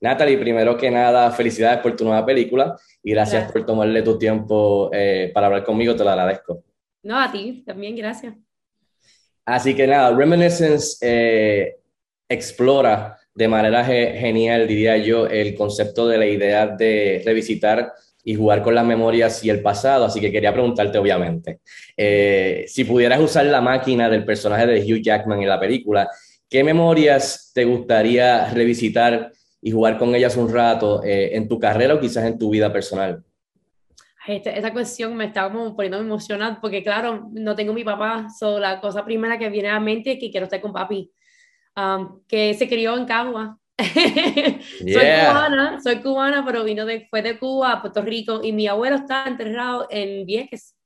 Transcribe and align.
Natalie, 0.00 0.38
primero 0.38 0.76
que 0.76 0.90
nada, 0.90 1.30
felicidades 1.30 1.80
por 1.80 1.96
tu 1.96 2.04
nueva 2.04 2.24
película 2.24 2.76
y 3.02 3.12
gracias, 3.12 3.50
por 3.50 3.64
tomarle 3.64 4.02
tu 4.02 4.18
tiempo 4.18 4.90
eh, 4.92 5.30
para 5.32 5.46
hablar 5.46 5.64
conmigo, 5.64 5.94
te 5.96 6.04
lo 6.04 6.10
agradezco. 6.10 6.62
No, 7.02 7.18
a 7.18 7.30
ti 7.30 7.62
también, 7.64 7.96
gracias. 7.96 8.34
Así 9.44 9.74
que 9.74 9.86
nada, 9.86 10.14
Reminiscence 10.14 10.98
eh, 11.00 11.76
explora 12.28 13.16
de 13.32 13.48
manera 13.48 13.84
genial, 13.84 14.66
diría 14.66 14.96
yo, 14.96 15.26
el 15.26 15.54
concepto 15.54 16.08
de 16.08 16.18
la 16.18 16.26
idea 16.26 16.66
de 16.66 17.22
revisitar 17.24 17.92
y 18.24 18.34
jugar 18.34 18.62
con 18.62 18.74
las 18.74 18.84
memorias 18.84 19.44
y 19.44 19.50
el 19.50 19.62
pasado, 19.62 20.06
así 20.06 20.20
que 20.20 20.32
quería 20.32 20.52
preguntarte, 20.52 20.98
obviamente, 20.98 21.60
eh, 21.96 22.64
si 22.66 22.84
pudieras 22.84 23.20
usar 23.20 23.46
la 23.46 23.60
máquina 23.60 24.10
del 24.10 24.24
personaje 24.24 24.66
de 24.66 24.80
Hugh 24.80 25.00
Jackman 25.00 25.42
en 25.42 25.48
la 25.48 25.60
película, 25.60 26.08
¿qué 26.50 26.64
memorias 26.64 27.52
te 27.54 27.64
gustaría 27.64 28.50
revisitar 28.50 29.30
y 29.66 29.72
jugar 29.72 29.98
con 29.98 30.14
ellas 30.14 30.36
un 30.36 30.48
rato 30.48 31.02
eh, 31.02 31.30
en 31.36 31.48
tu 31.48 31.58
carrera 31.58 31.94
o 31.94 31.98
quizás 31.98 32.24
en 32.24 32.38
tu 32.38 32.50
vida 32.50 32.72
personal? 32.72 33.24
Esta, 34.24 34.50
esta 34.50 34.72
cuestión 34.72 35.16
me 35.16 35.24
está 35.24 35.50
como 35.50 35.74
poniendo 35.74 35.98
emocionada 35.98 36.60
porque 36.60 36.84
claro, 36.84 37.28
no 37.32 37.56
tengo 37.56 37.72
mi 37.72 37.82
papá, 37.82 38.28
so, 38.30 38.60
la 38.60 38.80
cosa 38.80 39.04
primera 39.04 39.36
que 39.36 39.48
viene 39.48 39.68
a 39.68 39.72
la 39.72 39.80
mente 39.80 40.12
es 40.12 40.20
que 40.20 40.30
quiero 40.30 40.44
estar 40.44 40.60
con 40.60 40.72
papi, 40.72 41.10
um, 41.76 42.20
que 42.28 42.54
se 42.54 42.68
crió 42.68 42.96
en 42.96 43.06
Cagua. 43.06 43.58
soy 44.78 44.84
cubana, 44.84 45.80
soy 45.82 45.96
cubana, 45.96 46.44
pero 46.46 46.62
vino 46.62 46.86
de, 46.86 47.08
fue 47.10 47.22
de 47.22 47.36
Cuba 47.36 47.72
a 47.72 47.82
Puerto 47.82 48.02
Rico 48.02 48.44
y 48.44 48.52
mi 48.52 48.68
abuelo 48.68 48.94
está 48.94 49.24
enterrado 49.26 49.88
en 49.90 50.24
Vieques. 50.26 50.76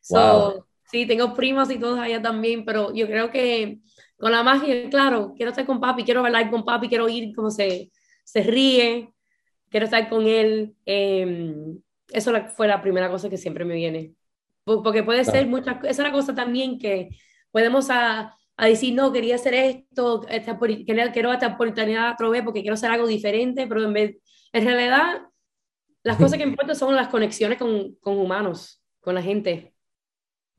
So, 0.00 0.64
Sí, 0.92 1.06
tengo 1.06 1.32
primos 1.32 1.70
y 1.70 1.78
todos 1.78 1.98
allá 1.98 2.20
también, 2.20 2.66
pero 2.66 2.92
yo 2.92 3.06
creo 3.06 3.30
que 3.30 3.80
con 4.18 4.30
la 4.30 4.42
magia, 4.42 4.90
claro, 4.90 5.32
quiero 5.34 5.48
estar 5.48 5.64
con 5.64 5.80
papi, 5.80 6.04
quiero 6.04 6.20
bailar 6.20 6.50
con 6.50 6.66
papi, 6.66 6.86
quiero 6.86 7.08
ir 7.08 7.34
como 7.34 7.50
se, 7.50 7.90
se 8.24 8.42
ríe, 8.42 9.12
quiero 9.68 9.84
estar 9.84 10.08
con 10.08 10.26
él. 10.26 10.74
Eh, 10.86 11.54
eso 12.10 12.32
fue 12.56 12.68
la 12.68 12.82
primera 12.82 13.10
cosa 13.10 13.30
que 13.30 13.38
siempre 13.38 13.64
me 13.64 13.74
viene. 13.74 14.14
Porque 14.64 15.02
puede 15.02 15.24
ser 15.24 15.46
muchas, 15.46 15.78
esa 15.78 15.88
es 15.88 15.98
una 15.98 16.12
cosa 16.12 16.34
también 16.34 16.78
que 16.78 17.08
podemos 17.50 17.90
a, 17.90 18.36
a 18.56 18.66
decir, 18.66 18.94
no, 18.94 19.12
quería 19.12 19.34
hacer 19.34 19.54
esto, 19.54 20.26
esta, 20.28 20.58
quiero 21.12 21.32
esta 21.32 21.48
oportunidad 21.48 22.12
otra 22.12 22.28
vez 22.28 22.42
porque 22.44 22.60
quiero 22.60 22.74
hacer 22.74 22.90
algo 22.90 23.06
diferente, 23.06 23.66
pero 23.66 23.82
en, 23.82 23.92
vez, 23.92 24.16
en 24.52 24.64
realidad 24.64 25.22
las 26.04 26.16
cosas 26.16 26.38
que 26.38 26.44
importan 26.44 26.76
son 26.76 26.94
las 26.94 27.08
conexiones 27.08 27.58
con, 27.58 27.94
con 27.96 28.18
humanos, 28.18 28.82
con 29.00 29.14
la 29.14 29.22
gente. 29.22 29.71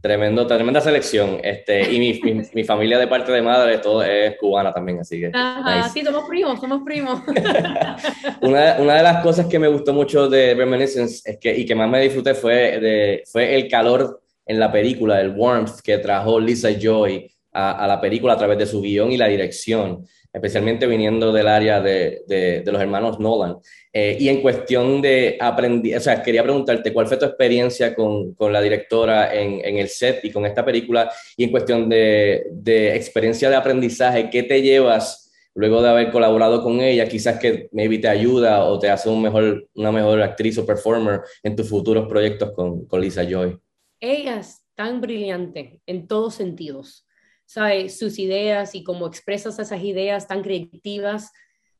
Tremendo, 0.03 0.45
tremenda 0.45 0.81
selección. 0.81 1.39
Este, 1.41 1.89
y 1.93 1.97
mi, 1.97 2.43
mi, 2.53 2.63
familia 2.65 2.99
de 2.99 3.07
parte 3.07 3.31
de 3.31 3.41
madre 3.41 3.77
todo 3.77 4.03
es 4.03 4.35
cubana 4.35 4.73
también, 4.73 4.99
así 4.99 5.17
que. 5.17 5.31
Ajá, 5.33 5.87
sí, 5.87 6.03
somos 6.03 6.27
primos, 6.27 6.59
somos 6.59 6.81
primos. 6.83 7.21
una, 8.41 8.75
una, 8.79 8.95
de 8.95 9.01
las 9.01 9.23
cosas 9.23 9.45
que 9.45 9.57
me 9.59 9.69
gustó 9.69 9.93
mucho 9.93 10.27
de 10.27 10.55
Reminiscence 10.55 11.21
es 11.31 11.37
que, 11.37 11.57
y 11.57 11.65
que 11.65 11.73
más 11.73 11.89
me 11.89 12.01
disfruté 12.01 12.33
fue, 12.35 12.81
de, 12.81 13.23
fue 13.31 13.55
el 13.55 13.69
calor 13.69 14.21
en 14.45 14.59
la 14.59 14.69
película, 14.69 15.21
el 15.21 15.29
warmth 15.37 15.79
que 15.81 15.97
trajo 15.99 16.37
Lisa 16.37 16.71
Joy 16.77 17.31
a, 17.53 17.85
a 17.85 17.87
la 17.87 18.01
película 18.01 18.33
a 18.33 18.37
través 18.37 18.57
de 18.57 18.65
su 18.65 18.81
guion 18.81 19.09
y 19.09 19.15
la 19.15 19.27
dirección 19.27 20.05
especialmente 20.33 20.87
viniendo 20.87 21.31
del 21.31 21.47
área 21.47 21.79
de, 21.79 22.23
de, 22.27 22.63
los 22.65 22.81
hermanos 22.81 23.19
Nolan. 23.19 23.57
Eh, 23.93 24.17
y 24.19 24.29
en 24.29 24.41
cuestión 24.41 24.99
de 24.99 25.37
aprendí, 25.39 25.93
o 25.93 25.99
sea, 25.99 26.23
quería 26.23 26.41
preguntarte 26.41 26.91
cuál 26.91 27.05
fue 27.05 27.17
tu 27.17 27.25
experiencia 27.25 27.93
con, 27.93 28.33
con 28.33 28.51
la 28.51 28.59
directora 28.59 29.33
en, 29.33 29.63
en, 29.63 29.77
el 29.77 29.89
set 29.89 30.25
y 30.25 30.31
con 30.31 30.47
esta 30.47 30.65
película, 30.65 31.11
y 31.37 31.43
en 31.43 31.51
cuestión 31.51 31.87
de, 31.87 32.47
de, 32.51 32.95
experiencia 32.95 33.47
de 33.47 33.55
aprendizaje, 33.55 34.31
¿qué 34.31 34.41
te 34.41 34.63
llevas 34.63 35.31
luego 35.53 35.83
de 35.83 35.89
haber 35.89 36.11
colaborado 36.11 36.63
con 36.63 36.81
ella? 36.81 37.07
Quizás 37.07 37.37
que 37.39 37.69
maybe 37.71 37.99
te 37.99 38.07
ayuda 38.07 38.63
o 38.63 38.79
te 38.79 38.89
hace 38.89 39.09
un 39.09 39.21
mejor, 39.21 39.67
una 39.75 39.91
mejor 39.91 40.19
actriz 40.23 40.57
o 40.57 40.65
performer 40.65 41.21
en 41.43 41.55
tus 41.55 41.69
futuros 41.69 42.07
proyectos 42.07 42.51
con, 42.53 42.87
con 42.87 42.99
Lisa 42.99 43.23
Joy. 43.23 43.55
Ella 43.99 44.39
es 44.39 44.63
tan 44.73 44.99
brillante 44.99 45.79
en 45.85 46.07
todos 46.07 46.33
sentidos 46.33 47.05
¿sabe? 47.45 47.89
sus 47.89 48.19
ideas 48.19 48.75
y 48.75 48.83
cómo 48.83 49.07
expresas 49.07 49.59
esas 49.59 49.81
ideas 49.83 50.27
tan 50.27 50.41
creativas, 50.41 51.31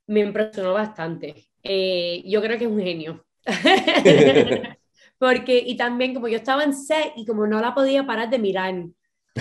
me 0.08 0.22
impresionó 0.22 0.74
bastante. 0.74 1.48
Eh, 1.64 2.24
yo 2.26 2.42
creo 2.42 2.58
que 2.58 2.66
es 2.66 2.72
un 2.72 2.82
genio. 2.82 3.26
porque, 5.18 5.64
y 5.66 5.78
también 5.78 6.14
como 6.14 6.28
yo 6.28 6.38
estaba 6.38 6.64
en 6.64 6.74
set 6.74 7.14
y 7.16 7.26
como 7.26 7.48
no 7.48 7.60
la 7.60 7.74
podía 7.74 8.06
parar 8.06 8.30
de 8.30 8.40
mirar, 8.40 8.76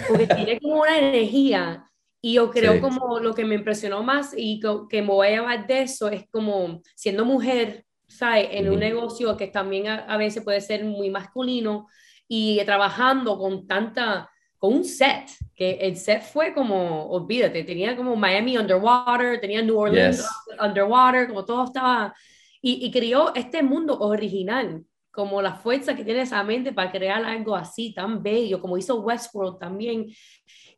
porque 0.08 0.26
tiene 0.26 0.60
como 0.60 0.82
una 0.82 0.98
energía. 0.98 1.88
Y 2.24 2.34
yo 2.34 2.50
creo 2.52 2.80
como 2.80 3.18
lo 3.18 3.34
que 3.34 3.44
me 3.44 3.56
impresionó 3.56 4.04
más 4.04 4.32
y 4.36 4.60
que 4.88 5.02
me 5.02 5.08
voy 5.08 5.26
a 5.26 5.30
llevar 5.30 5.66
de 5.66 5.82
eso 5.82 6.08
es 6.08 6.28
como 6.30 6.80
siendo 6.94 7.24
mujer, 7.24 7.84
¿sabe? 8.06 8.56
En 8.56 8.70
un 8.70 8.78
negocio 8.78 9.36
que 9.36 9.48
también 9.48 9.88
a, 9.88 10.04
a, 10.04 10.16
veces 10.16 10.44
puede 10.44 10.60
ser 10.60 10.84
muy 10.84 11.10
masculino 11.10 11.88
y 12.28 12.64
trabajando 12.64 13.36
con 13.36 13.66
tanta 13.66 14.30
con 14.62 14.74
un 14.74 14.84
set, 14.84 15.28
que 15.56 15.72
el 15.72 15.96
set 15.96 16.22
fue 16.22 16.54
como, 16.54 17.06
olvídate, 17.06 17.64
tenía 17.64 17.96
como 17.96 18.14
Miami 18.14 18.56
Underwater, 18.56 19.40
tenía 19.40 19.60
New 19.60 19.76
Orleans 19.76 20.24
Underwater, 20.60 21.26
como 21.26 21.44
todo 21.44 21.64
estaba, 21.64 22.14
y, 22.60 22.86
y 22.86 22.92
creó 22.92 23.34
este 23.34 23.60
mundo 23.64 23.98
original, 23.98 24.84
como 25.10 25.42
la 25.42 25.56
fuerza 25.56 25.96
que 25.96 26.04
tiene 26.04 26.20
esa 26.20 26.44
mente 26.44 26.72
para 26.72 26.92
crear 26.92 27.24
algo 27.24 27.56
así, 27.56 27.92
tan 27.92 28.22
bello, 28.22 28.60
como 28.60 28.78
hizo 28.78 29.00
Westworld 29.00 29.58
también, 29.58 30.06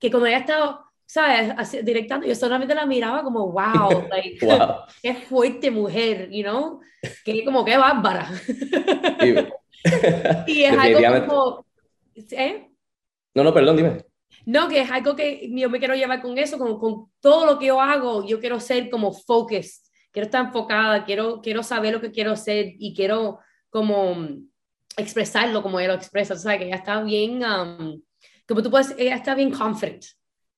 que 0.00 0.10
como 0.10 0.24
ella 0.24 0.38
estaba, 0.38 0.82
¿sabes? 1.04 1.84
directando, 1.84 2.26
yo 2.26 2.34
solamente 2.34 2.74
la 2.74 2.86
miraba 2.86 3.22
como, 3.22 3.52
wow, 3.52 4.08
like, 4.10 4.46
wow. 4.46 4.76
qué 5.02 5.12
fuerte 5.12 5.70
mujer, 5.70 6.30
you 6.30 6.42
know, 6.42 6.80
que 7.22 7.44
como, 7.44 7.62
qué 7.66 7.76
bárbara. 7.76 8.30
y 10.46 10.62
es 10.64 10.72
algo 10.78 11.26
como, 11.26 11.66
¿eh? 12.30 12.70
No, 13.34 13.42
no, 13.42 13.52
perdón, 13.52 13.76
dime. 13.76 14.04
No, 14.46 14.68
que 14.68 14.80
es 14.80 14.90
algo 14.90 15.16
que 15.16 15.48
yo 15.50 15.70
me 15.70 15.78
quiero 15.78 15.94
llevar 15.94 16.20
con 16.20 16.36
eso, 16.38 16.58
con, 16.58 16.78
con 16.78 17.06
todo 17.20 17.46
lo 17.46 17.58
que 17.58 17.66
yo 17.66 17.80
hago, 17.80 18.26
yo 18.26 18.40
quiero 18.40 18.60
ser 18.60 18.90
como 18.90 19.12
focused, 19.12 19.82
quiero 20.12 20.26
estar 20.26 20.44
enfocada, 20.44 21.04
quiero, 21.04 21.40
quiero 21.40 21.62
saber 21.62 21.94
lo 21.94 22.00
que 22.00 22.10
quiero 22.10 22.36
ser 22.36 22.74
y 22.78 22.94
quiero 22.94 23.38
como 23.70 24.16
expresarlo 24.96 25.62
como 25.62 25.80
ella 25.80 25.88
lo 25.88 25.94
expresa, 25.94 26.34
o 26.34 26.36
sea, 26.36 26.58
que 26.58 26.66
ella 26.66 26.76
está 26.76 27.02
bien, 27.02 27.42
um, 27.42 28.00
como 28.46 28.62
tú 28.62 28.70
puedes, 28.70 28.94
ella 28.98 29.16
está 29.16 29.34
bien 29.34 29.50
confident 29.50 30.04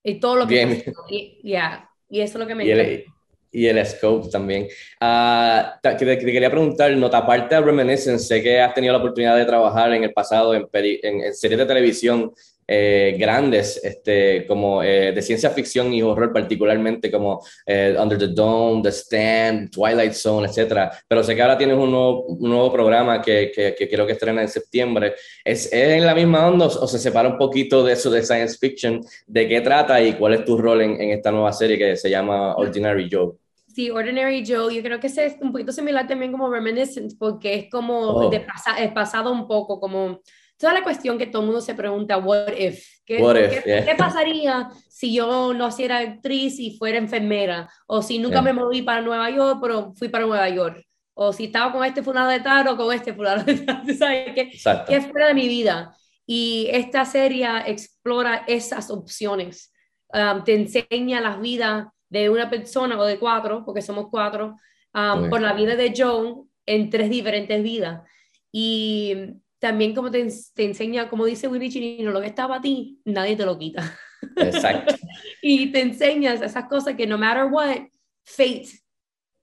en 0.03 0.21
todo 0.21 0.37
lo 0.37 0.47
que 0.47 0.67
bien. 0.67 0.85
y, 1.09 1.41
yeah, 1.43 1.89
y 2.09 2.21
eso 2.21 2.39
es 2.39 2.41
lo 2.41 2.47
que 2.47 2.55
me 2.55 2.67
y 2.67 3.05
y 3.53 3.67
el 3.69 3.87
scope 3.87 4.29
también. 4.29 4.69
Uh, 5.01 5.81
te, 5.81 5.95
te, 5.95 6.19
quería 6.19 6.51
preguntar, 6.51 6.95
nota 6.95 7.19
aparte 7.19 7.55
de 7.55 7.61
Reminiscence, 7.63 8.27
sé 8.27 8.43
que 8.43 8.61
has 8.61 8.75
tenido 8.75 8.93
la 8.93 8.99
oportunidad 8.99 9.35
de 9.35 9.47
trabajar 9.47 9.95
en 9.95 10.05
el 10.05 10.13
pasado 10.13 10.55
en, 10.55 10.69
en, 10.73 11.21
en 11.23 11.35
series 11.35 11.59
de 11.61 11.65
televisión 11.65 12.35
eh, 12.69 13.17
grandes, 13.19 13.81
este, 13.83 14.47
como 14.47 14.83
eh, 14.83 15.13
de 15.13 15.23
ciencia 15.23 15.51
ficción 15.51 15.93
y 15.93 16.03
horror, 16.03 16.33
particularmente 16.33 17.11
como 17.11 17.45
eh, 17.65 17.97
Under 17.99 18.19
the 18.19 18.29
Dome, 18.29 18.83
The 18.83 18.89
Stand, 18.91 19.71
Twilight 19.71 20.13
Zone, 20.13 20.49
etc. 20.49 20.91
Pero 21.07 21.23
sé 21.23 21.35
que 21.35 21.43
ahora 21.43 21.59
tienes 21.59 21.77
un 21.77 21.91
nuevo, 21.91 22.23
un 22.25 22.51
nuevo 22.51 22.73
programa 22.73 23.23
que, 23.23 23.53
que, 23.55 23.75
que, 23.75 23.89
creo 23.89 24.07
que 24.07 24.13
estrena 24.13 24.43
en 24.43 24.49
septiembre. 24.49 25.15
¿Es, 25.45 25.67
¿Es, 25.67 25.73
en 25.73 26.07
la 26.07 26.15
misma 26.15 26.47
onda 26.47 26.67
o, 26.67 26.89
se 26.89 26.99
separa 26.99 27.29
un 27.29 27.39
poquito 27.39 27.85
de 27.85 27.93
eso 27.93 28.11
de 28.11 28.23
science 28.23 28.59
fiction? 28.59 29.01
¿De 29.27 29.47
qué 29.47 29.61
trata 29.61 30.01
y 30.03 30.15
cuál 30.15 30.35
es 30.35 30.45
tu 30.45 30.59
rol 30.59 30.83
en, 30.83 31.01
en 31.01 31.11
esta 31.11 31.31
nueva 31.31 31.53
serie 31.53 31.79
que 31.79 31.97
se 31.97 32.11
llama 32.11 32.57
Ordinary 32.57 33.09
Joe? 33.11 33.35
Sí, 33.77 33.91
Ordinary 33.91 34.43
Joe, 34.43 34.75
yo 34.75 34.83
creo 34.83 34.99
que 34.99 35.09
es 35.09 35.37
un 35.43 35.53
poquito 35.53 35.71
similar 35.71 36.07
también 36.07 36.33
como 36.33 36.51
Reminiscence, 36.51 37.15
porque 37.19 37.55
es 37.55 37.71
como 37.71 37.99
oh. 37.99 38.31
de 38.31 38.41
pasa, 38.41 38.83
es 38.83 38.91
pasado 38.91 39.31
un 39.31 39.47
poco, 39.47 39.79
como 39.79 40.21
toda 40.59 40.73
la 40.73 40.83
cuestión 40.83 41.19
que 41.19 41.27
todo 41.27 41.43
el 41.43 41.47
mundo 41.47 41.61
se 41.61 41.75
pregunta, 41.75 42.19
what 42.19 42.53
if? 42.57 42.85
¿Qué, 43.05 43.19
¿qué, 43.65 43.95
pasaría 43.97 44.69
si 44.89 45.15
yo 45.15 45.55
no 45.55 45.71
fuera 45.71 45.99
actriz 45.99 46.59
y 46.59 46.77
fuera 46.77 46.99
enfermera? 46.99 47.71
O 47.87 48.03
si 48.03 48.19
nunca 48.19 48.43
me 48.43 48.53
moví 48.53 48.83
para 48.83 49.01
Nueva 49.01 49.31
York, 49.31 49.61
pero 49.63 49.95
fui 49.95 50.09
para 50.09 50.27
Nueva 50.27 50.49
York. 50.49 50.83
O 51.15 51.33
si 51.33 51.45
estaba 51.45 51.73
con 51.73 51.85
este 51.85 52.03
fulano 52.03 52.29
de 52.29 52.41
tal 52.41 52.67
o 52.69 52.77
con 52.77 52.93
este 52.93 53.15
fulano 53.15 53.45
de 53.45 53.55
tal. 53.59 53.83
¿Sabes? 53.97 54.35
¿Qué, 54.35 54.51
¿Qué 54.89 55.01
fuera 55.03 55.29
de 55.29 55.35
mi 55.35 55.47
vida? 55.47 55.97
Y 56.27 56.69
esta 56.73 57.05
serie 57.05 57.47
explora 57.67 58.45
esas 58.49 58.91
opciones. 58.91 59.73
Um, 60.09 60.43
te 60.43 60.55
enseña 60.55 61.21
la 61.21 61.37
vida 61.37 61.93
de 62.09 62.29
una 62.29 62.51
persona 62.51 62.99
o 62.99 63.05
de 63.05 63.19
cuatro, 63.19 63.65
porque 63.65 63.83
somos 63.83 64.07
cuatro, 64.11 64.57
um, 64.95 65.31
por 65.31 65.41
la 65.41 65.53
vida 65.53 65.77
de 65.77 65.93
Joan 65.97 66.49
en 66.67 66.91
tres 66.91 67.09
diferentes 67.09 67.63
vidas. 67.63 68.03
Y 68.51 69.15
también 69.59 69.95
como 69.95 70.11
te, 70.11 70.27
te, 70.55 70.65
enseña, 70.65 71.09
como 71.09 71.25
dice 71.25 71.49
Willy 71.49 71.71
Chinino, 71.71 72.11
lo 72.11 72.21
que 72.21 72.29
está 72.29 72.47
para 72.47 72.61
ti, 72.61 73.01
nadie 73.05 73.37
te 73.37 73.47
lo 73.47 73.59
quita. 73.59 73.99
Exacto. 74.37 74.95
y 75.43 75.73
te 75.73 75.81
enseñas 75.81 76.43
esas 76.43 76.65
cosas 76.65 76.95
que 76.95 77.07
no 77.07 77.19
matter 77.19 77.45
what, 77.45 77.89
fate 78.25 78.69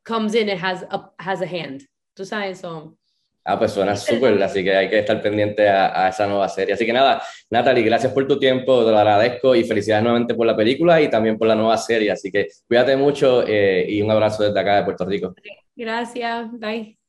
comes 0.04 0.36
in 0.36 0.50
and 0.50 0.64
has 0.64 0.84
a, 0.90 1.14
has 1.18 1.42
a 1.42 1.46
hand. 1.46 1.84
Tú 2.14 2.26
sabes 2.26 2.60
eso. 2.60 2.98
Ah, 3.46 3.60
pues 3.60 3.74
suena 3.74 3.96
súper, 3.98 4.42
así 4.42 4.64
que 4.64 4.74
hay 4.74 4.90
que 4.90 5.00
estar 5.00 5.22
pendiente 5.22 5.68
a, 5.68 6.08
esa 6.08 6.26
nueva 6.28 6.48
serie. 6.48 6.76
Así 6.76 6.86
que 6.86 6.94
nada, 6.94 7.22
Natalie, 7.50 7.84
gracias 7.84 8.14
por 8.14 8.26
tu 8.26 8.40
tiempo, 8.40 8.86
te 8.86 8.92
lo 8.92 8.98
agradezco 8.98 9.54
y 9.54 9.66
felicidades 9.66 10.04
nuevamente 10.04 10.34
por 10.34 10.48
la 10.48 10.56
película 10.56 11.02
y 11.02 11.10
también 11.10 11.38
por 11.38 11.50
la 11.50 11.56
nueva 11.56 11.78
serie. 11.78 12.10
Así 12.12 12.32
que 12.32 12.48
cuídate 12.68 12.96
mucho 12.96 13.44
eh, 13.46 13.86
y 13.90 14.02
un 14.02 14.12
abrazo 14.12 14.44
desde 14.44 14.60
acá 14.60 14.78
de 14.78 14.84
Puerto 14.86 15.06
Rico. 15.06 15.36
Gracias, 15.76 16.52
bye. 16.58 17.03